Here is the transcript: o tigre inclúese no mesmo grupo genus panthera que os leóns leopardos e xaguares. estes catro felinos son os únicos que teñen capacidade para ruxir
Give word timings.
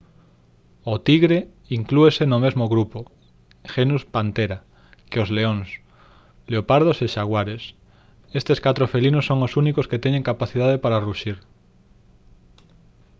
o 0.93 0.95
tigre 1.07 1.39
inclúese 1.79 2.23
no 2.27 2.37
mesmo 2.45 2.65
grupo 2.73 2.99
genus 3.73 4.03
panthera 4.13 4.57
que 5.09 5.21
os 5.23 5.29
leóns 5.37 5.69
leopardos 6.51 6.97
e 7.05 7.07
xaguares. 7.15 7.63
estes 8.39 8.61
catro 8.65 8.85
felinos 8.93 9.27
son 9.29 9.39
os 9.47 9.53
únicos 9.61 9.85
que 9.89 10.01
teñen 10.05 10.27
capacidade 10.29 10.75
para 10.83 11.03
ruxir 11.07 11.37